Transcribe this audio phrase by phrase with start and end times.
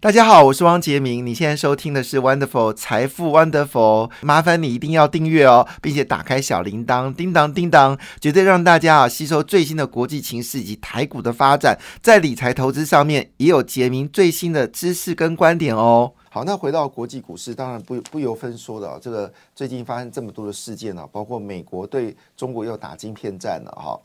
[0.00, 1.26] 大家好，我是汪杰明。
[1.26, 16.12] 你现在收听的是 Wonderful 财富 Wonderful，麻烦你一定要订阅哦，并且打开小铃铛，叮当叮当，绝对让大家啊吸收最新的国际情势以及台股的发展，在理财投资上面也有杰明最新的知识跟观点哦。
[16.30, 23.98] 好，那回到国际股市，当然不不由分说的，这个最近发生这么多的事件呢，包括美国对中国又打晶片战了哈，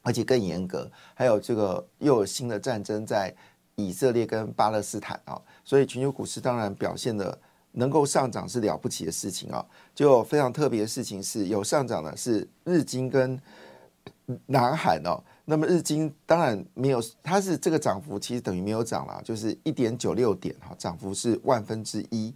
[0.00, 3.34] 而且更严格，还有这个又有新的战争在。
[3.76, 7.36] 以色列跟巴勒斯坦啊，所以全球股市当然表现的
[7.72, 9.64] 能够上涨是了不起的事情啊。
[9.94, 13.40] 就非常特别的事情是有上涨的是日经跟
[14.46, 15.22] 南韩哦。
[15.44, 22.32] 那么日经当然没有，它是这个涨幅其实等于没有涨了，就是一点九六点哈，涨幅是万分之一。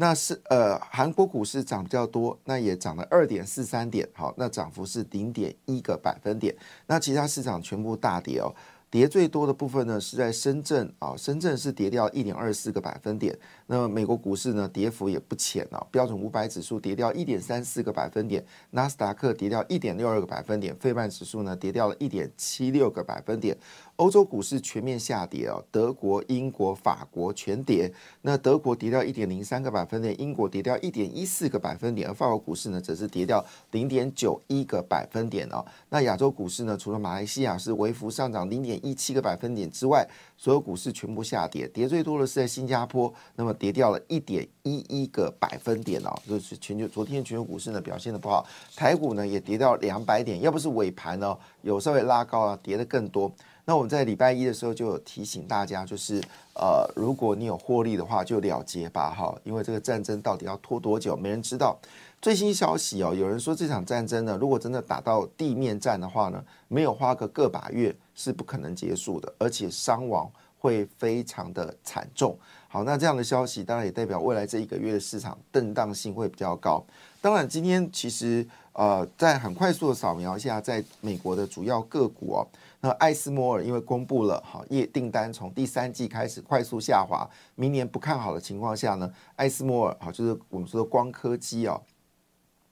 [0.00, 6.54] 那是呃韩国股市涨比较多，那也涨了二点四三点，好，那涨幅是零点一个百分点。
[6.86, 8.54] 那其他市场全部大跌哦。
[8.90, 13.38] 跌最多的部分呢，是在深圳啊，深圳是跌掉一点二四个百分点。
[13.66, 23.56] 那美国股市呢，跌幅也不浅啊，标准五百指数跌掉一点三四个百分点，纳斯达克跌掉一点六二个百分点，费半指数呢跌掉了一点七六个百分点。
[23.96, 27.92] 欧洲股市全面下跌啊，德国、英国、法国全跌。
[28.22, 35.62] 那德国跌掉一点零三个百分点，英国跌掉一点一四个百分点，而法国股市呢则是跌掉零点九一个百分点哦。
[35.90, 46.12] 那亚洲股市呢，除了马来西亚是微幅上涨零点一七个百分点之外，所有股市全部下跌，跌最多的是在新加坡，那么跌掉了一点一一个百分点哦。
[46.28, 53.30] 就是全球昨天全球股市呢表现的不好，台股呢也跌掉两百点，要不是尾盘呢有稍微拉高啊，跌的更多。
[53.64, 56.22] 那我们在礼拜一的时候就有提醒大家，就是
[56.54, 61.78] 呃，如果你有获利的话，就了结吧，哈，因为这个战争到底要拖多久，没人知道。
[62.20, 72.36] 最新消息哦，有人说这场战争呢，如果真的打到地面战的话呢，没有花个个把月是不可能结束的，而且伤亡会非常的惨重。
[72.66, 76.84] 好，那这样的消息当然也代表未来这一个月的市场震荡性会比较高。
[77.20, 82.46] 当然，今天其实呃，在很快速的扫描一下，在美国的主要个股哦。
[82.80, 91.80] 那艾斯摩尔因为公布了哈业订单从第三季开始快速下滑，明年不看好的情况下呢，艾斯摩尔哈就是我们说的光科技哦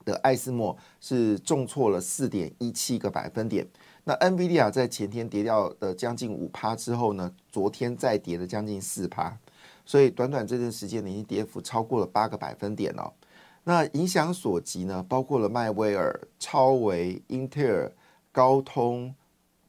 [0.07, 3.67] 的艾斯莫是重挫了四点一七个百分点。
[4.05, 9.37] 那 NVIDIA 在前天跌掉的将近五趴之后呢，昨天再跌了将近四趴，
[9.85, 13.11] 所以短短这段时间已经跌幅超过了八个百分点哦。
[13.65, 17.91] 那影响所及呢，包括了迈威尔、超维、英特尔、
[18.31, 19.13] 高通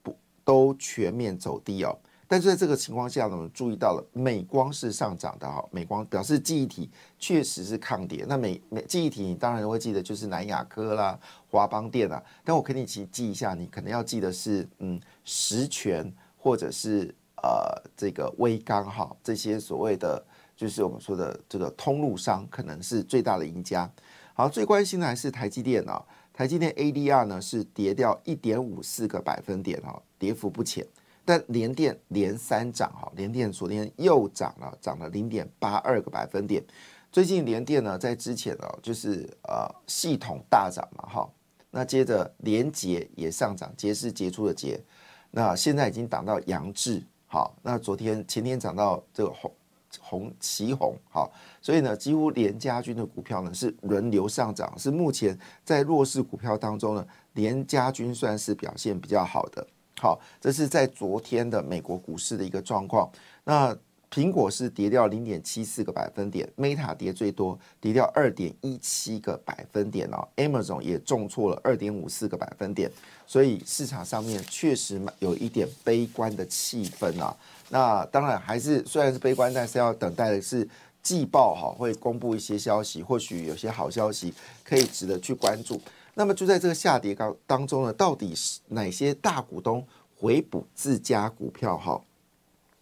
[0.03, 0.17] 不。
[0.45, 1.99] 都全面走低哦，
[2.31, 8.27] 但是在这个情况下呢，我们注意到了美光是上涨的哈，美光表示记忆体确实是抗跌。
[8.29, 11.19] 那美美记忆体你当然会记得就是南亚科啦、
[11.51, 20.23] 华邦电啊，但我肯定记记一下，你可能要记得是嗯实权或者是呃这个微刚哈这些所谓的
[20.55, 23.91] 就是我们说的这个通路商可能是最大的赢家。
[24.35, 26.05] 好，最关心的还是台积电啊。
[26.35, 30.87] 台积电 ADR 呢是跌掉一点五四个百分点哈，跌幅不浅。
[31.29, 36.65] 但联电连三涨哈，联电昨天又涨了，涨了零点八二个百分点。
[37.13, 41.31] 最近联电呢，在之前哦，就是呃系统大涨嘛哈，
[41.71, 44.83] 那接着联捷也上涨，捷是杰出的捷，
[45.31, 49.53] 那现在已经涨到杨志好，那昨天前天涨到这个红。
[50.01, 59.67] 红旗红好，所以呢，几乎连家军的股票呢是轮流上涨，是目前在弱势股票当中呢，连家军算是表现比较好的。
[59.99, 63.11] 好，这是在昨天的美国股市的一个状况。
[63.45, 63.77] 那
[64.11, 70.27] 苹果是跌掉零点七四个百分点，Meta 跌最多，跌掉二点一七个百分点哦。
[70.37, 72.91] Amazon 也重挫了二点五四个百分点，
[73.27, 77.37] 所以市场上面确实有一点悲观的气氛啊。
[77.69, 80.67] 那当然还是虽然是悲观，但是要等待的是
[81.03, 84.33] 季报哈会公布一些消息，或许有些好消息
[84.65, 85.79] 可以值得去关注。
[86.19, 89.87] 那么就在这个下跌当当中呢，到底是哪些大股东
[90.17, 92.03] 回补自家股票哈？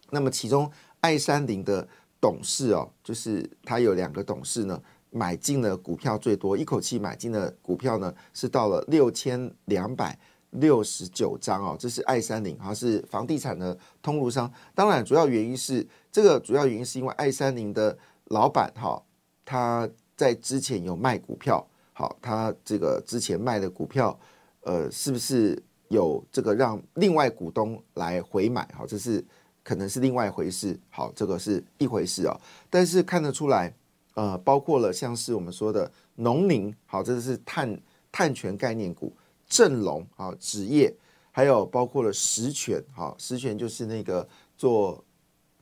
[0.09, 0.67] 那么其中
[1.01, 1.87] 爱山林的
[2.19, 4.81] 董事哦，就是他有两个董事呢，
[5.11, 10.17] 买进了股票最多，一口气买进的股票呢是到了六千两百。
[10.51, 14.51] 六十九张哦，这是爱三零，它是房地产的通路商。
[14.73, 17.95] 当然，主要原因是这个主要原因是因为爱三零的
[18.29, 18.99] 老板哈，
[19.43, 21.67] 他在之前有卖股票，
[21.97, 24.15] 好，他这个之前卖的股票，
[24.61, 28.69] 呃，是不是有这个让另外股东来回买？
[28.71, 29.25] 好，这是
[29.63, 30.79] 可能是另外一回事。
[30.91, 32.39] 好，这个是一回事啊。
[32.69, 33.73] 但是看得出来，
[34.13, 39.11] 呃，包括了像是我们说的农林，好，这是碳碳权概念股，
[39.47, 40.93] 正隆，好，纸业，
[41.31, 45.03] 还有包括了实权，好，实权就是那个做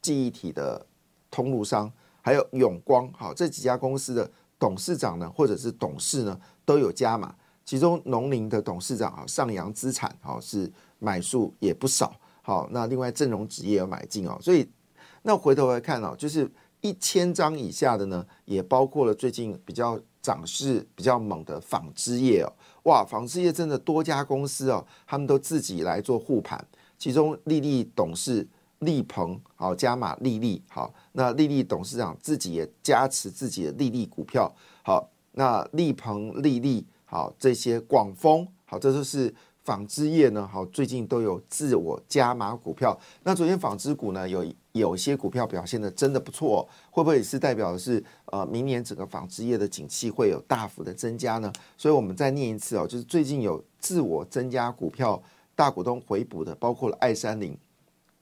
[0.01, 0.85] 记忆体的
[1.31, 1.89] 通路商，
[2.21, 4.29] 还有永光，好，这几家公司的
[4.59, 7.35] 董事长呢，或者是董事呢，都有加码。
[7.65, 14.69] 其中农林的董事长啊，上扬资产好是买数也不少，好，那另外正荣纸业有买进哦，所以
[15.23, 16.47] 那回头来看哦，就是
[16.81, 22.53] 一千张以下的呢，也包括了最近比较涨势比较猛的纺织业哦，
[22.83, 26.63] 哇，纺织业真的多家公司哦，他们都自己来做护盘，
[26.99, 28.47] 其中丽丽董事
[28.85, 34.49] 力鹏好加码利利好，那利利董事长自己也加持自己的利利股票
[34.83, 36.85] 好，那力鹏利利。
[37.07, 39.33] 好，这些广丰好，这都是
[39.63, 40.45] 纺织业呢。
[40.51, 42.99] 好，最近都有自我加码股票。
[43.23, 51.53] 那昨天纺织股呢，有有些股票表现的真的不错，会不会也是代表的是呃，明年整个纺织业的景气会有大幅的增加呢？
[51.77, 55.21] 所以我们再念一次哦，就是最近有自我增加股票
[55.55, 57.55] 大股东回补的，包括了爱三零、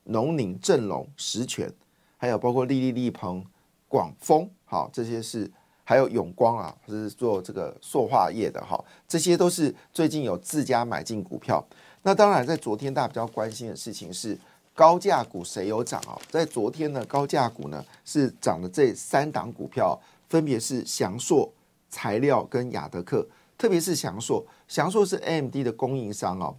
[0.05, 1.71] 农宁、正隆、实权，
[2.17, 3.45] 还有包括利利利鹏、
[3.87, 5.51] 广丰，好，这些是。
[5.85, 11.61] 还有永光啊，是做这个塑化业的哈，这些都是最近有自家买进股票。
[12.03, 14.39] 那当然，在昨天大家比较关心的事情是
[14.73, 16.17] 高价股谁有涨啊？
[16.29, 21.51] 在昨天呢，高价股呢是涨的这三档股票，分别是祥硕
[21.89, 23.27] 材料跟雅德克，
[23.57, 26.55] 特别是祥硕，祥硕是 AMD 的供应商哦。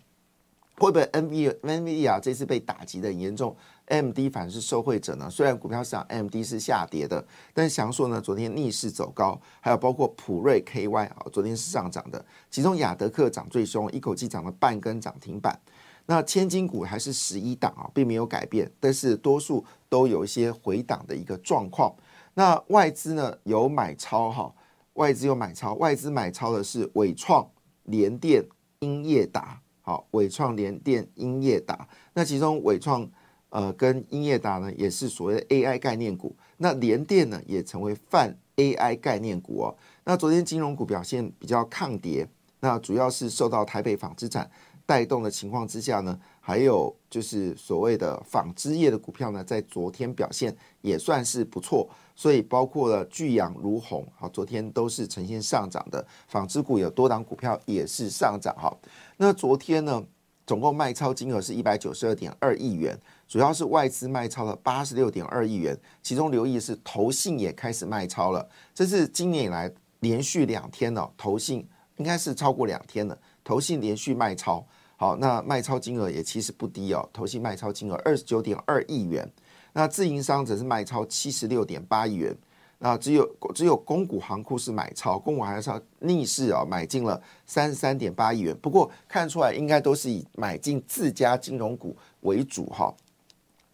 [0.76, 3.56] 会不会 NV NVIDIA 这次被打击的严重
[3.86, 5.30] ？MD 反而是受惠者呢？
[5.30, 12.24] 虽然股票市场 MD 是下跌的，但是祥硕呢昨天逆势走高，还有包括普瑞 KY 啊，昨天是上涨的。
[12.50, 15.58] 其中雅德克涨最凶，一口气涨了半根涨停板。
[16.06, 21.94] 那千金股还是十一档啊，并没有改变，但是多数都有一些回档的一个状况。
[22.34, 24.52] 那外资呢有买超哈，
[24.94, 27.48] 外资有买超，外资买超的是伟创、
[27.84, 28.44] 联电、
[28.80, 29.60] 英业达。
[29.86, 33.06] 好，伟创、联电、英业达，那其中伟创
[33.50, 36.34] 呃跟英业达呢，也是所谓的 AI 概念股。
[36.56, 39.76] 那联电呢，也成为泛 AI 概念股哦。
[40.04, 42.26] 那昨天金融股表现比较抗跌，
[42.60, 44.50] 那主要是受到台北纺织产
[44.86, 51.88] 带动的情况之下呢，还有就是所谓的纺织业的股票呢，在昨天表现也算是不错。
[52.16, 56.06] 所以包括了巨阳、如虹，好，昨天都是呈现上涨的。
[56.28, 58.72] 纺织股有多档股票也是上涨，哈。
[59.16, 60.00] 那昨天呢，
[60.46, 62.96] 总共卖超金额是一百九十二点二亿元，
[63.26, 74.64] 主要是外资卖超了八十六点二亿元，其中留意是投信也开始卖超了，这是今年以来连续两天了，投信应该是超过两天了，投信连续卖超，
[74.96, 79.30] 好，那卖超金额也其实不低哦，投信卖超金额二十九点二亿元。
[79.72, 82.36] 那自营商则是卖超七十六点八亿元，
[82.78, 88.56] 那只有只有公股行库是买超，公股还是逆势啊买进了三十三点八亿元。
[88.62, 92.94] 不过看出来应该都是以买进自家金融股为主哈，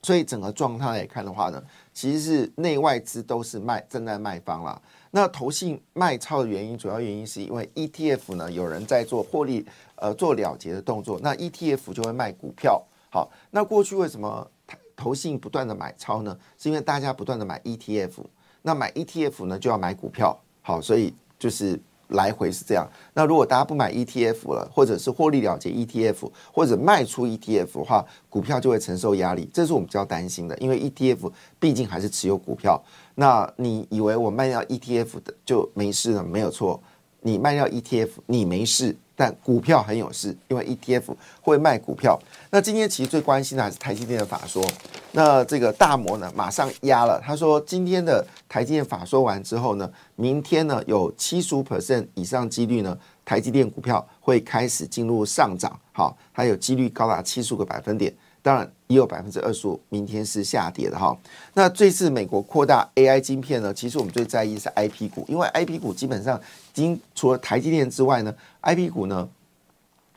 [0.02, 1.62] 所以整个状态来看的话呢，
[1.92, 4.80] 其实是内外资都是卖正在卖方了。
[5.10, 9.66] 那投信卖超的原因，主要原因是因为 ETF 呢有人在做获利
[9.96, 12.82] 呃做了结的动作，那 ETF 就会卖股票。
[13.10, 14.50] 好，那过去为什么？
[14.96, 18.22] 投信不断的买超呢，是因为大家不断的买 ETF，
[18.60, 22.88] 那买 ETF 呢就要买股票，好，所以就是来回是这样。
[23.14, 32.80] 那如果大家不买 ETF 了，或者是获利了结 ETF，或者卖出 ETF 的话，股票就会承受压力，这是我们比较担心的，因为 ETF 毕竟还是持有股票。
[33.14, 36.22] 那你以为我卖掉 ETF 的就没事了？
[36.22, 36.82] 没有错，
[37.22, 38.96] 你卖掉 ETF，你没事。
[39.16, 42.18] 但股票很有事，因为 ETF 会卖股票。
[42.50, 44.66] 那今天其实最关心的还是台积电的法说。
[45.12, 55.78] 那这个大摩呢，马上压了，他说今天的台积电法说完之后呢，明天呢有七十五 percent 以上几率呢，台积电股票会开始进入上涨。
[55.92, 58.10] 好，它有几率高达七十五个百分点。
[58.42, 61.16] 当然也有百分之二十五，明天是下跌的哈。
[61.54, 63.72] 那这次美国扩大 AI 晶片呢？
[63.72, 66.42] 其实我们最在意是 IP 股，因为 IP 股基本上已
[66.72, 69.28] 经除了台积电之外呢，IP 股呢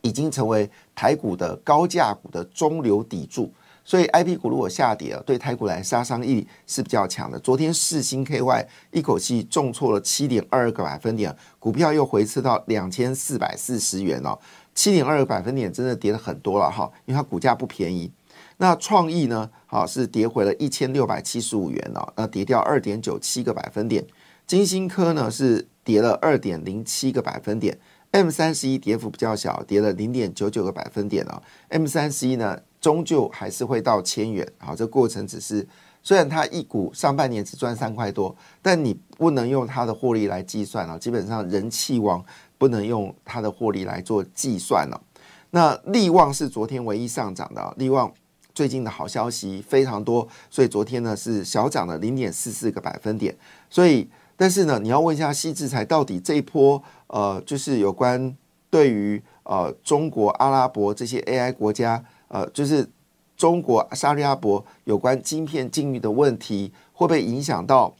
[0.01, 3.51] 已经成为台股的高价股的中流砥柱。
[3.85, 7.37] 所以 IP 股如果下跌了，对台股来杀伤力是比较强的。
[7.39, 14.39] 昨天四星 KY 一口气重挫了七点二个百分点，股票又回撤到两千四百四十元哦。
[14.75, 18.11] 七点二个百分点，真的跌了很多了哈，因为它股价不便宜。
[18.57, 24.05] 那创意呢，好是跌回了一千六百七十五元哦，那跌掉二点九七个百分点。
[24.45, 27.77] 金星科呢是跌了二点零七个百分点
[28.11, 31.41] ，M 三十一跌幅比较小，跌了零点九九个百分点哦。
[31.69, 34.47] M 三十一呢终究还是会到千元。
[34.57, 35.67] 好，这过程只是
[36.01, 40.99] 虽然它一股上半年只赚三块多，但你不能用它的获利来计算了。
[40.99, 42.23] 基本上人气王
[42.63, 45.01] 不能用它的获利来做计算了。
[45.49, 48.09] 那利旺是昨天唯一上涨的，利旺
[48.55, 53.35] 最近的好消息非常多，所以昨天呢是小涨了零点四四个百分点。
[53.69, 58.33] 所以，但是呢，你要问一下西制裁到底这一波呃，就是有关
[58.69, 62.89] 对于呃中国、阿拉伯这些 AI 国家呃，就是
[63.35, 67.93] 中国沙利阿伯有关晶片禁运的问题，会不会影响到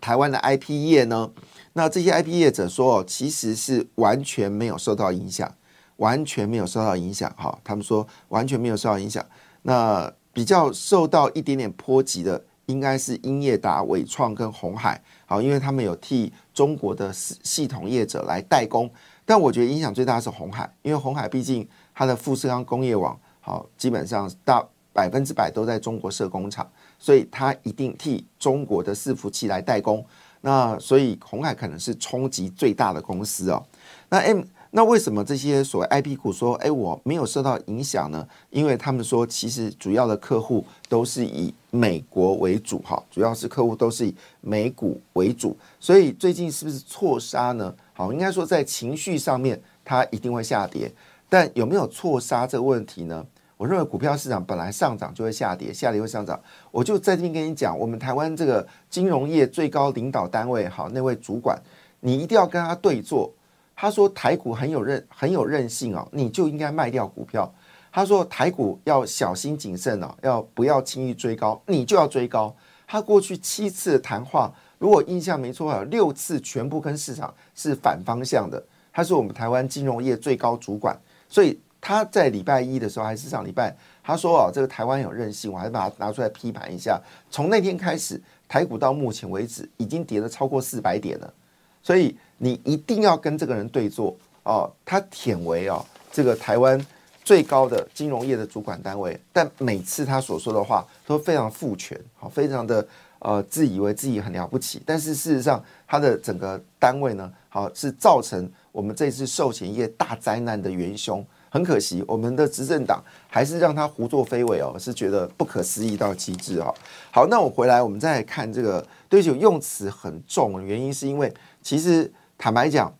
[0.00, 1.28] 台湾的 IP 业呢？
[1.74, 5.52] 那这些 IP 业者说，其实是完全没有受到影响。
[5.96, 9.24] 完全没有受到影响，哈，他们说完全没有受到影响。
[9.60, 18.90] 那比较受到一点点波及的，应该是英业达、伟创跟红海，好，因为他们有替中国的系系统业者来代工。
[19.24, 30.04] 但我觉得影响最大的是红海，因为红海毕竟它的富士康工业网，好，基本上大百分之百都在中国设工厂，所以它一定替中国的伺服器来代工。
[30.42, 33.64] 那所以红海可能是冲击最大的公司哦。
[34.10, 34.42] 那 M。
[34.74, 38.26] 那为什么这些所谓 IP 股说，哎，我没有受到影响呢？
[38.48, 47.74] 因为他们说，其实主要的客户都是以美国为主，哈，主要是客户都是以美股为主，所以最近是不是错杀呢？
[47.92, 50.90] 好，应该说在情绪上面，它一定会下跌，
[51.28, 53.22] 但有没有错杀这个问题呢？
[53.62, 56.38] 我认为股票市场本来上涨就会下跌，下跌会上涨。
[56.72, 61.56] 我就在这边跟你讲，我们台湾这个金融业最高领导单位，好，那位主管，
[62.00, 63.32] 你一定要跟他对坐。
[63.76, 67.48] 他说台股很有韧很有韧性哦，你就应该卖掉股票。
[67.92, 72.52] 他说台股要小心谨慎哦，要不要轻易追高，你就要追高。
[72.88, 78.60] 他过去七次谈话，如果印象没错，有六次全部跟市场是反方向的。
[78.92, 86.98] 他是我们台湾金融业最高主管，所以他在礼拜一的时候还是上礼拜，他说哦，这个台湾有韧性，我还是把它拿出来批判一下。
[87.30, 91.34] 从那天开始，台股到目前为止已经跌了超过四百点了，
[91.82, 92.16] 所以。
[92.44, 96.84] 你一定要跟这个人对坐哦，他舔为哦这个台湾
[97.22, 102.84] 最高的金融业的主管单位，但每次他所说的话都非常父权，好，非常的
[103.20, 111.24] 呃自以为自己很了不起，但是事实上他的整个单位呢，好是造成我们这次寿险业大灾难的元凶。
[111.52, 116.74] 很可惜，我们的执政党还是让他胡作非为哦，是觉得不可思议到极致哦。
[117.10, 122.10] 好，那我回来，我们再来看这个对酒用词很重，原因是因为其实。
[122.38, 122.92] 坦白讲，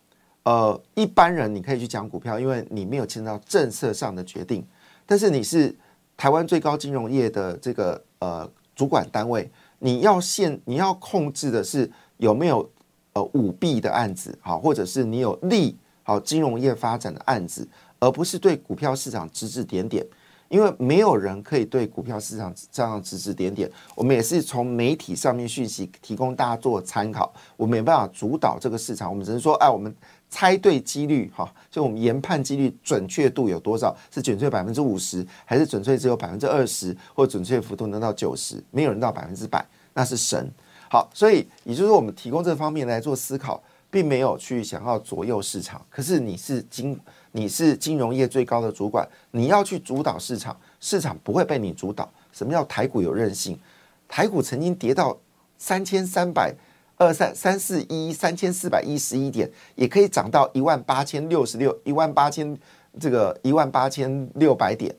[0.44, 4.64] 呃，一般人你可以去讲股票，因为你没有牵到政策上的决定。
[5.04, 5.74] 但是你是
[6.16, 12.70] 台湾最高金融业的这个呃主管单位，你要限你要控制的是有没有
[13.14, 17.66] 呃舞弊的案子，好，或者是你有利好金融业发展的案子，
[18.02, 20.04] 而不是对股票市场指指点点。
[20.48, 29.96] 因为没有人可以对股票市场这样指指点点，我们也是从媒体上面讯息提供大家做参考，我没办法主导这个市场，我们只能说，哎，我们
[30.28, 40.52] 猜对几率哈，就我们研判几率准确度有多少，是准确百分之五十，还是准确只有百分之二十，或准确幅度能到九十，没有人到百分之百，那是神。
[40.90, 47.00] 好，所以也就是说，我们提供这方面来做思考，并没有去想要左右市场，可是你是经。
[47.32, 52.10] 你是金融业最高的主管，你要去主导市场，市场不会被你主导。
[52.32, 53.58] 什么叫台股有韧性？
[54.06, 55.16] 台股曾经跌到
[55.58, 56.54] 三千三百
[56.96, 62.56] 二三三四一三千四百一十一点，也可以涨到一万八千六十六一万八千
[63.00, 64.94] 这个一万八千六百点。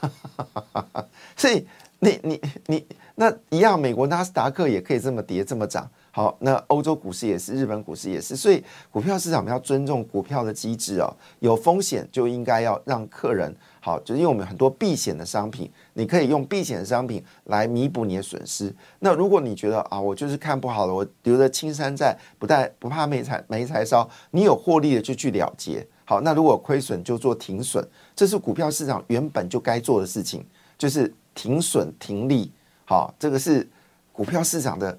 [1.36, 1.66] 所以
[2.00, 5.88] 你你你那一样，美国纳斯达克也可以这么跌这么涨。
[6.10, 11.14] 好，那欧洲股市也是，日本股市也是，所以股票市场我们要尊重股票的机制哦。
[11.38, 18.74] 有风险就应该要让客人好，就是因为我们很多避险的商品，你可以用避险的商品来弥补你的损失。
[18.98, 25.86] 那如果你觉得啊，我就是看不好了，我留着青山在，不但不怕没柴没柴烧，你有获利的就去了结。
[26.04, 27.86] 好，那如果亏损就做停损，
[28.16, 30.44] 这是股票市场原本就该做的事情，
[30.76, 32.50] 就是停损停利。
[32.86, 33.68] 好，这个是
[34.10, 34.98] 股票市场的。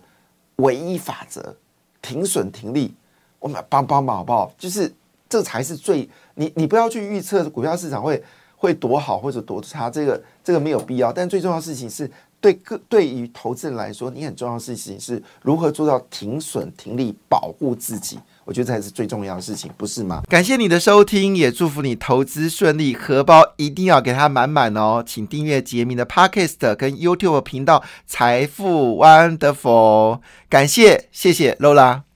[0.60, 1.56] 唯一法则，
[2.02, 2.94] 停损停利，
[3.40, 4.52] 我们帮帮忙好不好？
[4.58, 4.94] 就是
[5.28, 8.24] 这才是最你你不要去预测股票市场会
[8.56, 11.12] 会多好或者多差，这个这个没有必要。
[11.12, 12.10] 但最重要的事情是
[12.42, 18.20] 对个对于投资人来说，你很重要的事情是如何做到停损停利，保护自己。
[18.50, 20.24] 我觉得这才是最重要的事情，不是吗？
[20.28, 25.04] 感谢你的收听，也祝福你投资顺利，荷包一定要给它满满哦！
[25.06, 30.16] 请订阅杰明的 Podcast 跟 YouTube 频道《财富 Wonderful》，
[30.50, 32.09] 感谢，谢谢 Lola。